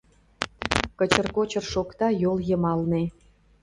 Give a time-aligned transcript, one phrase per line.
[0.99, 3.03] Кычыр-кочыр шокта йол йымалне